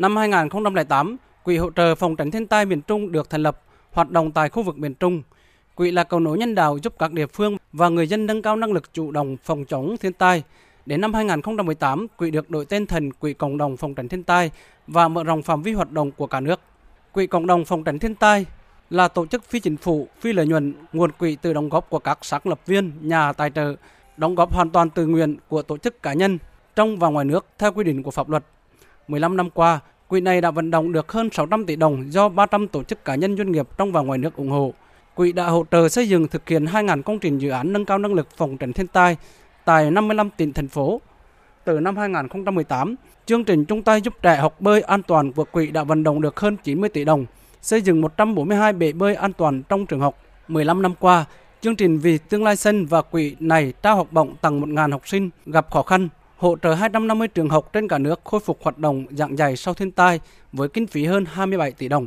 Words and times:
Năm 0.00 0.16
2008, 0.16 1.16
Quỹ 1.42 1.56
hỗ 1.56 1.70
trợ 1.70 1.94
phòng 1.94 2.16
tránh 2.16 2.30
thiên 2.30 2.46
tai 2.46 2.64
miền 2.64 2.82
Trung 2.82 3.12
được 3.12 3.30
thành 3.30 3.42
lập, 3.42 3.62
hoạt 3.92 4.10
động 4.10 4.32
tại 4.32 4.48
khu 4.48 4.62
vực 4.62 4.78
miền 4.78 4.94
Trung. 4.94 5.22
Quỹ 5.74 5.90
là 5.90 6.04
cầu 6.04 6.20
nối 6.20 6.38
nhân 6.38 6.54
đạo 6.54 6.78
giúp 6.82 6.94
các 6.98 7.12
địa 7.12 7.26
phương 7.26 7.56
và 7.72 7.88
người 7.88 8.06
dân 8.06 8.26
nâng 8.26 8.42
cao 8.42 8.56
năng 8.56 8.72
lực 8.72 8.92
chủ 8.92 9.10
động 9.10 9.36
phòng 9.44 9.64
chống 9.64 9.96
thiên 10.00 10.12
tai. 10.12 10.42
Đến 10.86 11.00
năm 11.00 11.14
2018, 11.14 12.06
quỹ 12.16 12.30
được 12.30 12.50
đổi 12.50 12.64
tên 12.64 12.86
thành 12.86 13.12
Quỹ 13.12 13.34
Cộng 13.34 13.58
đồng 13.58 13.76
phòng 13.76 13.94
tránh 13.94 14.08
thiên 14.08 14.22
tai 14.22 14.50
và 14.86 15.08
mở 15.08 15.24
rộng 15.24 15.42
phạm 15.42 15.62
vi 15.62 15.72
hoạt 15.72 15.92
động 15.92 16.10
của 16.10 16.26
cả 16.26 16.40
nước. 16.40 16.60
Quỹ 17.12 17.26
Cộng 17.26 17.46
đồng 17.46 17.64
phòng 17.64 17.84
tránh 17.84 17.98
thiên 17.98 18.14
tai 18.14 18.46
là 18.90 19.08
tổ 19.08 19.26
chức 19.26 19.44
phi 19.44 19.60
chính 19.60 19.76
phủ, 19.76 20.08
phi 20.20 20.32
lợi 20.32 20.46
nhuận, 20.46 20.74
nguồn 20.92 21.12
quỹ 21.12 21.36
từ 21.42 21.52
đóng 21.52 21.68
góp 21.68 21.90
của 21.90 21.98
các 21.98 22.18
sáng 22.22 22.42
lập 22.44 22.60
viên, 22.66 22.92
nhà 23.00 23.32
tài 23.32 23.50
trợ, 23.50 23.74
đóng 24.16 24.34
góp 24.34 24.52
hoàn 24.52 24.70
toàn 24.70 24.90
tự 24.90 25.06
nguyện 25.06 25.36
của 25.48 25.62
tổ 25.62 25.78
chức 25.78 26.02
cá 26.02 26.12
nhân 26.12 26.38
trong 26.76 26.96
và 26.96 27.08
ngoài 27.08 27.24
nước 27.24 27.46
theo 27.58 27.72
quy 27.72 27.84
định 27.84 28.02
của 28.02 28.10
pháp 28.10 28.28
luật. 28.28 28.44
15 29.10 29.36
năm 29.36 29.50
qua, 29.50 29.80
quỹ 30.08 30.20
này 30.20 30.40
đã 30.40 30.50
vận 30.50 30.70
động 30.70 30.92
được 30.92 31.12
hơn 31.12 31.30
600 31.32 31.66
tỷ 31.66 31.76
đồng 31.76 32.12
do 32.12 32.28
300 32.28 32.68
tổ 32.68 32.82
chức 32.82 33.04
cá 33.04 33.14
nhân 33.14 33.36
doanh 33.36 33.52
nghiệp 33.52 33.68
trong 33.78 33.92
và 33.92 34.00
ngoài 34.00 34.18
nước 34.18 34.36
ủng 34.36 34.50
hộ. 34.50 34.72
Quỹ 35.14 35.32
đã 35.32 35.46
hỗ 35.46 35.64
trợ 35.70 35.88
xây 35.88 36.08
dựng 36.08 36.28
thực 36.28 36.48
hiện 36.48 36.64
2.000 36.64 37.02
công 37.02 37.18
trình 37.18 37.38
dự 37.38 37.50
án 37.50 37.72
nâng 37.72 37.84
cao 37.84 37.98
năng 37.98 38.14
lực 38.14 38.28
phòng 38.36 38.56
tránh 38.56 38.72
thiên 38.72 38.86
tai 38.86 39.16
tại 39.64 39.90
55 39.90 40.30
tỉnh 40.36 40.52
thành 40.52 40.68
phố. 40.68 41.00
Từ 41.64 41.80
năm 41.80 41.96
2018, 41.96 42.94
chương 43.26 43.44
trình 43.44 43.64
chung 43.64 43.82
tay 43.82 44.00
giúp 44.00 44.14
trẻ 44.22 44.36
học 44.36 44.60
bơi 44.60 44.80
an 44.80 45.02
toàn 45.02 45.32
của 45.32 45.44
quỹ 45.44 45.70
đã 45.70 45.84
vận 45.84 46.02
động 46.02 46.20
được 46.20 46.40
hơn 46.40 46.56
90 46.64 46.88
tỷ 46.88 47.04
đồng, 47.04 47.26
xây 47.62 47.82
dựng 47.82 48.00
142 48.00 48.72
bể 48.72 48.92
bơi 48.92 49.14
an 49.14 49.32
toàn 49.32 49.62
trong 49.68 49.86
trường 49.86 50.00
học. 50.00 50.16
15 50.48 50.82
năm 50.82 50.94
qua, 51.00 51.24
chương 51.60 51.76
trình 51.76 51.98
vì 51.98 52.18
tương 52.18 52.44
lai 52.44 52.56
xanh 52.56 52.86
và 52.86 53.02
quỹ 53.02 53.36
này 53.40 53.72
trao 53.82 53.96
học 53.96 54.08
bổng 54.10 54.36
tặng 54.36 54.60
1.000 54.60 54.92
học 54.92 55.08
sinh 55.08 55.30
gặp 55.46 55.70
khó 55.70 55.82
khăn, 55.82 56.08
hỗ 56.40 56.56
trợ 56.62 56.74
250 56.74 57.28
trường 57.28 57.48
học 57.48 57.72
trên 57.72 57.88
cả 57.88 57.98
nước 57.98 58.20
khôi 58.24 58.40
phục 58.40 58.58
hoạt 58.62 58.78
động 58.78 59.04
giảng 59.10 59.38
dạy 59.38 59.56
sau 59.56 59.74
thiên 59.74 59.90
tai 59.90 60.20
với 60.52 60.68
kinh 60.68 60.86
phí 60.86 61.04
hơn 61.04 61.24
27 61.32 61.72
tỷ 61.72 61.88
đồng. 61.88 62.06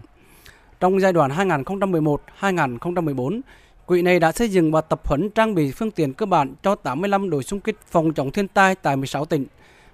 Trong 0.79 0.99
giai 0.99 1.13
đoạn 1.13 1.31
2011-2014, 1.31 3.41
quỹ 3.85 4.01
này 4.01 4.19
đã 4.19 4.31
xây 4.31 4.49
dựng 4.49 4.71
và 4.71 4.81
tập 4.81 5.07
huấn 5.07 5.29
trang 5.29 5.55
bị 5.55 5.71
phương 5.71 5.91
tiện 5.91 6.13
cơ 6.13 6.25
bản 6.25 6.53
cho 6.63 6.75
85 6.75 7.29
đội 7.29 7.43
xung 7.43 7.59
kích 7.59 7.75
phòng 7.87 8.13
chống 8.13 8.31
thiên 8.31 8.47
tai 8.47 8.75
tại 8.75 8.95
16 8.95 9.25
tỉnh. 9.25 9.45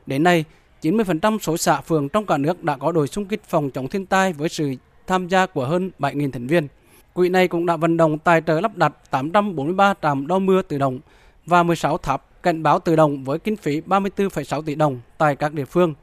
Đến 0.06 0.24
nay, 0.24 0.46
90% 0.82 1.40
số 1.40 1.58
xã 1.58 1.82
phường 1.82 2.10
trong 2.10 2.26
cả 2.26 2.38
nước 2.38 2.64
đã 2.64 2.78
có 2.78 2.92
đội 2.92 3.08
xung 3.08 3.26
kích 3.26 3.42
phòng 3.48 3.72
chống 3.72 3.88
thiên 3.88 4.06
tai 4.06 4.34
với 4.34 4.50
sự 4.50 4.74
tham 5.08 5.28
gia 5.28 5.46
của 5.46 5.66
hơn 5.66 5.92
7.000 6.00 6.32
thành 6.32 6.48
viên. 6.48 6.68
Quỹ 7.14 7.30
này 7.30 7.48
cũng 7.48 7.66
đã 7.66 7.76
vận 7.76 7.98
động 7.98 8.18
tài 8.18 8.42
trợ 8.42 8.62
lắp 8.62 8.78
đặt 8.78 8.94
843 9.10 9.94
trạm 10.02 10.28
đo 10.28 10.40
mưa 10.40 10.62
tự 10.62 10.78
động 10.78 11.00
và 11.46 11.64
16 11.64 11.98
tháp 11.98 12.29
cảnh 12.44 12.64
báo 12.64 12.80
tự 12.80 12.96
động 12.96 13.24
với 13.24 13.40
kinh 13.40 13.56
phí 13.56 13.82
34,6 13.82 14.62
tỷ 14.62 14.76
đồng 14.76 15.00
tại 15.18 15.36
các 15.36 15.54
địa 15.54 15.66
phương. 15.66 15.94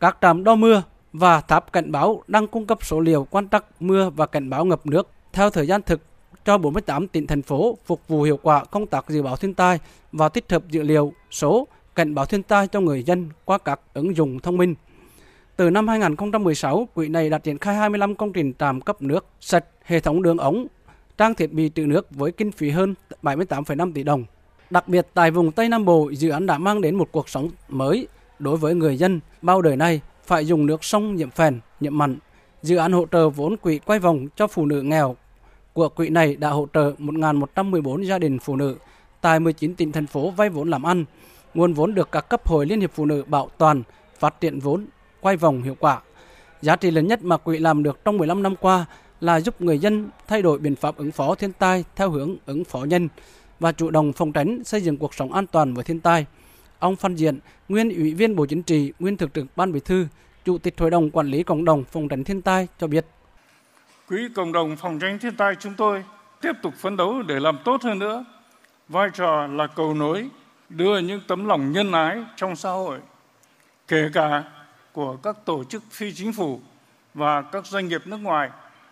Các 0.00 0.18
trạm 0.20 0.44
đo 0.44 0.54
mưa 0.54 0.82
và 1.12 1.40
tháp 1.40 1.72
cảnh 1.72 1.92
báo 1.92 2.22
đang 2.26 2.46
cung 2.46 2.66
cấp 2.66 2.78
số 2.82 3.00
liệu 3.00 3.26
quan 3.30 3.48
trắc 3.48 3.64
mưa 3.80 4.10
và 4.10 4.26
cảnh 4.26 4.50
báo 4.50 4.64
ngập 4.64 4.86
nước 4.86 5.08
theo 5.32 5.50
thời 5.50 5.66
gian 5.66 5.82
thực 5.82 6.00
cho 6.44 6.58
48 6.58 7.08
tỉnh 7.08 7.26
thành 7.26 7.42
phố 7.42 7.78
phục 7.86 8.08
vụ 8.08 8.22
hiệu 8.22 8.38
quả 8.42 8.64
công 8.64 8.86
tác 8.86 9.08
dự 9.08 9.22
báo 9.22 9.36
thiên 9.36 9.54
tai 9.54 9.78
và 10.12 10.28
tích 10.28 10.44
hợp 10.48 10.68
dữ 10.68 10.82
liệu 10.82 11.12
số 11.30 11.66
cảnh 11.94 12.14
báo 12.14 12.26
thiên 12.26 12.42
tai 12.42 12.68
cho 12.68 12.80
người 12.80 13.02
dân 13.02 13.28
qua 13.44 13.58
các 13.58 13.80
ứng 13.94 14.16
dụng 14.16 14.40
thông 14.40 14.56
minh. 14.56 14.74
Từ 15.56 15.70
năm 15.70 15.88
2016, 15.88 16.88
quỹ 16.94 17.08
này 17.08 17.30
đã 17.30 17.38
triển 17.38 17.58
khai 17.58 17.74
25 17.74 18.14
công 18.14 18.32
trình 18.32 18.52
trạm 18.58 18.80
cấp 18.80 19.02
nước 19.02 19.26
sạch, 19.40 19.64
hệ 19.84 20.00
thống 20.00 20.22
đường 20.22 20.38
ống, 20.38 20.66
trang 21.18 21.34
thiết 21.34 21.52
bị 21.52 21.70
trữ 21.74 21.86
nước 21.86 22.06
với 22.10 22.32
kinh 22.32 22.52
phí 22.52 22.70
hơn 22.70 22.94
78,5 23.22 23.92
tỷ 23.92 24.02
đồng. 24.02 24.24
Đặc 24.70 24.88
biệt 24.88 25.06
tại 25.14 25.30
vùng 25.30 25.52
Tây 25.52 25.68
Nam 25.68 25.84
Bộ, 25.84 26.10
dự 26.12 26.30
án 26.30 26.46
đã 26.46 26.58
mang 26.58 26.80
đến 26.80 26.94
một 26.94 27.08
cuộc 27.12 27.28
sống 27.28 27.50
mới 27.68 28.06
đối 28.38 28.56
với 28.56 28.74
người 28.74 28.96
dân 28.96 29.20
bao 29.42 29.62
đời 29.62 29.76
nay 29.76 30.00
phải 30.24 30.46
dùng 30.46 30.66
nước 30.66 30.84
sông 30.84 31.16
nhiễm 31.16 31.30
phèn, 31.30 31.60
nhiễm 31.80 31.98
mặn. 31.98 32.18
Dự 32.62 32.76
án 32.76 32.92
hỗ 32.92 33.06
trợ 33.12 33.28
vốn 33.28 33.56
quỹ 33.56 33.78
quay 33.78 33.98
vòng 33.98 34.28
cho 34.36 34.46
phụ 34.46 34.66
nữ 34.66 34.82
nghèo 34.82 35.16
của 35.72 35.88
quỹ 35.88 36.08
này 36.08 36.36
đã 36.36 36.50
hỗ 36.50 36.66
trợ 36.74 36.92
1.114 36.98 38.02
gia 38.02 38.18
đình 38.18 38.38
phụ 38.38 38.56
nữ 38.56 38.76
tại 39.20 39.40
19 39.40 39.74
tỉnh 39.74 39.92
thành 39.92 40.06
phố 40.06 40.30
vay 40.30 40.48
vốn 40.48 40.70
làm 40.70 40.82
ăn. 40.82 41.04
Nguồn 41.54 41.72
vốn 41.72 41.94
được 41.94 42.12
các 42.12 42.28
cấp 42.28 42.48
hội 42.48 42.66
Liên 42.66 42.80
hiệp 42.80 42.90
Phụ 42.94 43.06
nữ 43.06 43.24
bảo 43.26 43.50
toàn, 43.58 43.82
phát 44.18 44.40
triển 44.40 44.60
vốn, 44.60 44.86
quay 45.20 45.36
vòng 45.36 45.62
hiệu 45.62 45.76
quả. 45.80 46.00
Giá 46.62 46.76
trị 46.76 46.90
lớn 46.90 47.06
nhất 47.06 47.22
mà 47.22 47.36
quỹ 47.36 47.58
làm 47.58 47.82
được 47.82 48.04
trong 48.04 48.18
15 48.18 48.42
năm 48.42 48.56
qua 48.56 48.86
là 49.20 49.40
giúp 49.40 49.60
người 49.60 49.78
dân 49.78 50.08
thay 50.28 50.42
đổi 50.42 50.58
biện 50.58 50.76
pháp 50.76 50.96
ứng 50.96 51.12
phó 51.12 51.34
thiên 51.34 51.52
tai 51.52 51.84
theo 51.96 52.10
hướng 52.10 52.36
ứng 52.46 52.64
phó 52.64 52.84
nhân 52.84 53.08
và 53.60 53.72
chủ 53.72 53.90
động 53.90 54.12
phòng 54.12 54.32
tránh 54.32 54.64
xây 54.64 54.80
dựng 54.80 54.96
cuộc 54.96 55.14
sống 55.14 55.32
an 55.32 55.46
toàn 55.46 55.74
với 55.74 55.84
thiên 55.84 56.00
tai. 56.00 56.26
Ông 56.78 56.96
Phan 56.96 57.14
Diện, 57.14 57.38
nguyên 57.68 57.96
ủy 57.96 58.14
viên 58.14 58.36
Bộ 58.36 58.46
Chính 58.46 58.62
trị, 58.62 58.92
nguyên 58.98 59.16
thực 59.16 59.34
trực 59.34 59.46
Ban 59.56 59.72
Bí 59.72 59.80
thư, 59.80 60.06
Chủ 60.44 60.58
tịch 60.58 60.74
Hội 60.78 60.90
đồng 60.90 61.10
Quản 61.10 61.26
lý 61.26 61.42
Cộng 61.42 61.64
đồng 61.64 61.84
phòng 61.84 62.08
tránh 62.08 62.24
thiên 62.24 62.42
tai 62.42 62.68
cho 62.78 62.86
biết. 62.86 63.06
Quỹ 64.08 64.28
Cộng 64.34 64.52
đồng 64.52 64.76
phòng 64.76 64.98
tránh 64.98 65.18
thiên 65.18 65.36
tai 65.36 65.54
chúng 65.60 65.74
tôi 65.74 66.04
tiếp 66.40 66.52
tục 66.62 66.74
phấn 66.78 66.96
đấu 66.96 67.22
để 67.22 67.40
làm 67.40 67.58
tốt 67.64 67.82
hơn 67.82 67.98
nữa. 67.98 68.24
Vai 68.88 69.08
trò 69.14 69.46
là 69.46 69.66
cầu 69.66 69.94
nối, 69.94 70.28
đưa 70.68 70.98
những 70.98 71.20
tấm 71.28 71.44
lòng 71.44 71.72
nhân 71.72 71.92
ái 71.92 72.24
trong 72.36 72.56
xã 72.56 72.70
hội, 72.70 72.98
kể 73.88 74.08
cả 74.12 74.44
của 74.92 75.16
các 75.16 75.36
tổ 75.44 75.64
chức 75.64 75.82
phi 75.90 76.12
chính 76.12 76.32
phủ 76.32 76.60
và 77.14 77.42
các 77.42 77.66
doanh 77.66 77.88
nghiệp 77.88 78.06
nước 78.06 78.16
ngoài 78.16 78.50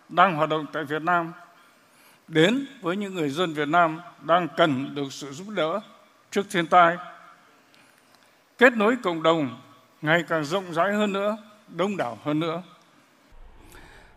đang 0.08 0.36
hoạt 0.36 0.48
động 0.48 0.66
tại 0.72 0.84
Việt 0.84 1.02
Nam 1.02 1.32
đến 2.28 2.66
với 2.80 2.96
những 2.96 3.14
người 3.14 3.28
dân 3.28 3.54
Việt 3.54 3.68
Nam 3.68 4.00
đang 4.22 4.48
cần 4.56 4.94
được 4.94 5.12
sự 5.12 5.32
giúp 5.32 5.48
đỡ 5.48 5.80
trước 6.30 6.46
thiên 6.50 6.66
tai. 6.66 6.96
Kết 8.58 8.72
nối 8.76 8.96
cộng 9.02 9.22
đồng 9.22 9.60
ngày 10.02 10.24
càng 10.28 10.44
rộng 10.44 10.72
rãi 10.72 10.94
hơn 10.94 11.12
nữa, 11.12 11.36
đông 11.68 11.96
đảo 11.96 12.18
hơn 12.22 12.40
nữa. 12.40 12.62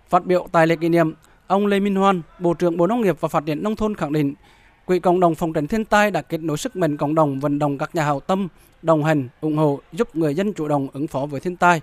Phát 0.10 0.26
biểu 0.26 0.48
tại 0.52 0.68
lễ 0.68 0.76
kỷ 0.76 0.90
niệm, 0.90 1.14
ông 1.48 1.68
Lê 1.68 1.80
Minh 1.80 1.96
Hoan, 1.96 2.22
Bộ 2.40 2.54
trưởng 2.54 2.78
Bộ 2.78 2.88
Nông 2.88 3.02
nghiệp 3.02 3.18
và 3.20 3.28
Phát 3.28 3.46
triển 3.46 3.64
Nông 3.64 3.76
thôn 3.76 3.96
khẳng 3.96 4.14
định, 4.14 4.34
Quỹ 4.86 5.00
cộng 5.00 5.20
đồng 5.20 5.36
phòng 5.36 5.54
tránh 5.54 5.68
thiên 5.68 5.86
tai 5.86 6.12
đã 6.12 6.22
kết 6.22 6.42
nối 6.42 6.58
sức 6.58 6.76
mạnh 6.76 6.98
cộng 6.98 7.16
đồng 7.16 7.40
vận 7.40 7.60
động 7.60 7.78
các 7.78 7.96
nhà 7.96 8.04
hảo 8.04 8.20
tâm, 8.20 8.48
đồng 8.82 9.04
hành, 9.04 9.28
ủng 9.42 9.58
hộ 9.58 9.80
giúp 9.92 10.16
người 10.16 10.36
dân 10.36 10.54
chủ 10.54 10.68
động 10.68 10.88
ứng 10.94 11.08
phó 11.08 11.26
với 11.26 11.40
thiên 11.40 11.56
tai. 11.56 11.82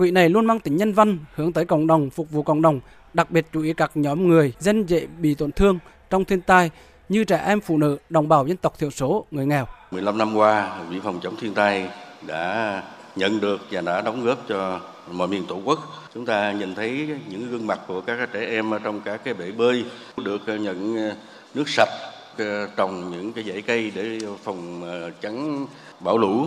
Quỹ 0.00 0.10
này 0.10 0.28
luôn 0.28 0.46
mang 0.46 0.60
tính 0.60 0.76
nhân 0.76 0.92
văn, 0.92 1.18
hướng 1.34 1.52
tới 1.52 1.64
cộng 1.64 1.86
đồng, 1.86 2.10
phục 2.10 2.30
vụ 2.30 2.42
cộng 2.42 2.62
đồng, 2.62 2.80
đặc 3.14 3.30
biệt 3.30 3.46
chú 3.52 3.62
ý 3.62 3.72
các 3.72 3.90
nhóm 3.94 4.28
người 4.28 4.52
dân 4.58 4.84
dễ 4.88 5.06
bị 5.06 5.34
tổn 5.34 5.52
thương 5.52 5.78
trong 6.10 6.24
thiên 6.24 6.40
tai 6.40 6.70
như 7.08 7.24
trẻ 7.24 7.42
em, 7.46 7.60
phụ 7.60 7.78
nữ, 7.78 7.98
đồng 8.10 8.28
bào 8.28 8.46
dân 8.46 8.56
tộc 8.56 8.78
thiểu 8.78 8.90
số, 8.90 9.26
người 9.30 9.46
nghèo. 9.46 9.66
15 9.90 10.18
năm 10.18 10.36
qua, 10.36 10.78
Quỹ 10.88 11.00
phòng 11.04 11.20
chống 11.22 11.36
thiên 11.36 11.54
tai 11.54 11.88
đã 12.26 12.82
nhận 13.16 13.40
được 13.40 13.60
và 13.70 13.80
đã 13.80 14.00
đóng 14.00 14.24
góp 14.24 14.48
cho 14.48 14.80
mọi 15.10 15.28
miền 15.28 15.44
tổ 15.48 15.60
quốc. 15.64 15.78
Chúng 16.14 16.26
ta 16.26 16.52
nhìn 16.52 16.74
thấy 16.74 17.08
những 17.28 17.50
gương 17.50 17.66
mặt 17.66 17.80
của 17.86 18.00
các 18.00 18.28
trẻ 18.32 18.46
em 18.46 18.70
trong 18.84 19.00
các 19.00 19.20
cái 19.24 19.34
bể 19.34 19.50
bơi 19.50 19.84
được 20.24 20.40
nhận 20.46 21.10
nước 21.54 21.68
sạch 21.68 21.90
ờ, 22.38 22.66
trồng 22.76 23.10
những 23.10 23.32
cái 23.32 23.44
dãy 23.44 23.62
cây 23.62 23.92
để 23.94 24.18
phòng 24.44 24.82
ờ, 24.82 25.10
chắn 25.20 25.66
bão 26.00 26.18
lũ. 26.18 26.46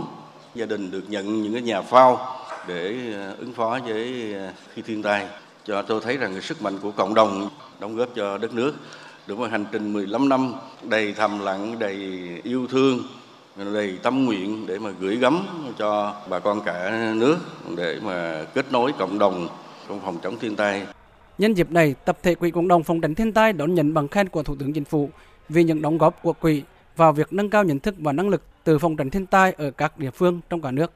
Gia 0.55 0.65
đình 0.65 0.91
được 0.91 1.03
nhận 1.07 1.43
những 1.43 1.53
cái 1.53 1.61
nhà 1.61 1.81
phao 1.81 2.35
để 2.67 3.13
ờ, 3.13 3.35
ứng 3.39 3.53
phó 3.53 3.79
với 3.85 4.33
ờ, 4.33 4.53
khi 4.73 4.81
thiên 4.81 5.03
tai 5.03 5.27
cho 5.65 5.81
tôi 5.81 6.01
thấy 6.03 6.17
rằng 6.17 6.31
cái 6.31 6.41
sức 6.41 6.61
mạnh 6.61 6.77
của 6.81 6.91
cộng 6.91 7.13
đồng 7.13 7.49
đóng 7.79 7.95
góp 7.95 8.09
cho 8.15 8.37
đất 8.37 8.53
nước 8.53 8.73
được 9.27 9.39
một 9.39 9.51
hành 9.51 9.65
trình 9.71 9.93
15 9.93 10.29
năm 10.29 10.53
đầy 10.83 11.13
thầm 11.13 11.39
lặng, 11.39 11.79
đầy 11.79 11.95
yêu 12.43 12.67
thương, 12.67 12.99
đầy 13.73 13.97
tâm 14.03 14.25
nguyện 14.25 14.65
để 14.67 14.79
mà 14.79 14.89
gửi 14.99 15.17
gắm 15.17 15.45
cho 15.77 16.15
bà 16.29 16.39
con 16.39 16.61
cả 16.65 17.11
nước 17.15 17.37
để 17.77 17.99
mà 18.03 18.45
kết 18.53 18.71
nối 18.71 18.91
cộng 18.99 19.19
đồng 19.19 19.47
trong 19.89 19.99
phòng 20.05 20.17
chống 20.23 20.39
thiên 20.39 20.55
tai. 20.55 20.85
Nhân 21.37 21.53
dịp 21.53 21.71
này, 21.71 21.95
tập 22.05 22.17
thể 22.23 22.35
Quỹ 22.35 22.51
Cộng 22.51 22.67
đồng 22.67 22.83
phòng 22.83 23.01
tránh 23.01 23.15
thiên 23.15 23.33
tai 23.33 23.53
đón 23.53 23.73
nhận 23.73 23.93
bằng 23.93 24.07
khen 24.07 24.29
của 24.29 24.43
Thủ 24.43 24.55
tướng 24.59 24.73
Chính 24.73 24.85
phủ 24.85 25.09
vì 25.49 25.63
những 25.63 25.81
đóng 25.81 25.97
góp 25.97 26.23
của 26.23 26.33
quỹ 26.33 26.63
vào 26.95 27.13
việc 27.13 27.33
nâng 27.33 27.49
cao 27.49 27.63
nhận 27.63 27.79
thức 27.79 27.95
và 27.97 28.11
năng 28.11 28.29
lực 28.29 28.41
từ 28.63 28.79
phòng 28.79 28.95
tránh 28.95 29.09
thiên 29.09 29.25
tai 29.25 29.53
ở 29.57 29.71
các 29.71 29.99
địa 29.99 30.11
phương 30.11 30.41
trong 30.49 30.61
cả 30.61 30.71
nước. 30.71 30.91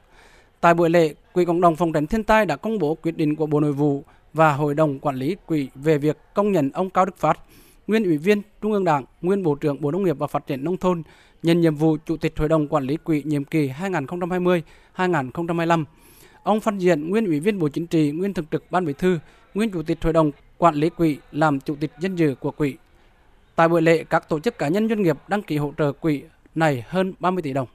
Tại 0.60 0.74
buổi 0.74 0.90
lễ, 0.90 1.14
Quỹ 1.32 1.44
Cộng 1.44 1.60
đồng 1.60 1.76
phòng 1.76 1.92
tránh 1.92 2.06
thiên 2.06 2.24
tai 2.24 2.46
đã 2.46 2.56
công 2.56 2.78
bố 2.78 2.94
quyết 2.94 3.16
định 3.16 3.36
của 3.36 3.46
Bộ 3.46 3.60
Nội 3.60 3.72
vụ 3.72 4.04
và 4.32 4.52
Hội 4.52 4.74
đồng 4.74 4.98
Quản 4.98 5.16
lý 5.16 5.36
Quỹ 5.46 5.68
về 5.74 5.98
việc 5.98 6.18
công 6.34 6.52
nhận 6.52 6.70
ông 6.70 6.90
Cao 6.90 7.04
Đức 7.04 7.16
Phát, 7.16 7.38
nguyên 7.86 8.04
ủy 8.04 8.18
viên 8.18 8.42
Trung 8.62 8.72
ương 8.72 8.84
Đảng, 8.84 9.04
nguyên 9.22 9.42
Bộ 9.42 9.54
trưởng 9.54 9.80
Bộ 9.80 9.90
Nông 9.90 10.02
nghiệp 10.02 10.18
và 10.18 10.26
Phát 10.26 10.46
triển 10.46 10.64
Nông 10.64 10.76
thôn, 10.76 11.02
nhận 11.42 11.60
nhiệm 11.60 11.74
vụ 11.74 11.96
Chủ 12.06 12.16
tịch 12.16 12.38
Hội 12.38 12.48
đồng 12.48 12.68
Quản 12.68 12.84
lý 12.84 12.96
Quỹ 12.96 13.22
nhiệm 13.22 13.44
kỳ 13.44 13.70
2020-2025. 14.96 15.84
Ông 16.42 16.60
Phan 16.60 16.78
Diện, 16.78 17.10
nguyên 17.10 17.26
ủy 17.26 17.40
viên 17.40 17.58
Bộ 17.58 17.68
Chính 17.68 17.86
trị, 17.86 18.10
nguyên 18.10 18.34
thường 18.34 18.46
trực 18.50 18.64
Ban 18.70 18.84
Bí 18.86 18.92
thư, 18.92 19.18
nguyên 19.54 19.70
Chủ 19.70 19.82
tịch 19.82 19.98
Hội 20.02 20.12
đồng 20.12 20.30
Quản 20.58 20.74
lý 20.74 20.90
Quỹ 20.90 21.18
làm 21.32 21.60
Chủ 21.60 21.76
tịch 21.80 21.90
danh 22.00 22.16
dự 22.16 22.34
của 22.34 22.50
Quỹ. 22.50 22.76
Tại 23.56 23.68
buổi 23.68 23.82
lễ, 23.82 24.04
các 24.04 24.28
tổ 24.28 24.40
chức 24.40 24.58
cá 24.58 24.68
nhân 24.68 24.88
doanh 24.88 25.02
nghiệp 25.02 25.16
đăng 25.28 25.42
ký 25.42 25.56
hỗ 25.56 25.72
trợ 25.78 25.92
quỹ 25.92 26.22
này 26.54 26.84
hơn 26.88 27.14
30 27.20 27.42
tỷ 27.42 27.52
đồng. 27.52 27.68